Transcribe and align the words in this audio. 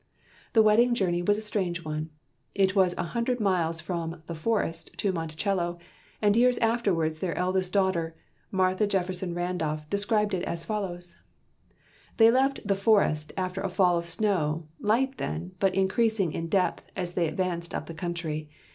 The 0.53 0.63
wedding 0.63 0.95
journey 0.95 1.21
was 1.21 1.37
a 1.37 1.41
strange 1.45 1.85
one. 1.85 2.09
It 2.55 2.75
was 2.75 2.95
a 2.97 3.03
hundred 3.13 3.39
miles 3.39 3.79
from 3.79 4.23
"The 4.25 4.33
Forest" 4.33 4.97
to 4.97 5.11
Monticello, 5.11 5.77
and 6.23 6.35
years 6.35 6.57
afterward 6.57 7.13
their 7.17 7.37
eldest 7.37 7.71
daughter, 7.71 8.15
Martha 8.49 8.87
Jefferson 8.87 9.35
Randolph, 9.35 9.87
described 9.91 10.33
it 10.33 10.41
as 10.41 10.65
follows: 10.65 11.17
"They 12.17 12.31
left 12.31 12.65
'The 12.67 12.73
Forest' 12.73 13.31
after 13.37 13.61
a 13.61 13.69
fall 13.69 13.95
of 13.95 14.07
snow, 14.07 14.65
light 14.79 15.19
then, 15.19 15.51
but 15.59 15.75
increasing 15.75 16.31
in 16.33 16.47
depth 16.47 16.91
as 16.95 17.11
they 17.11 17.27
advanced 17.27 17.75
up 17.75 17.85
the 17.85 17.93
country. 17.93 18.49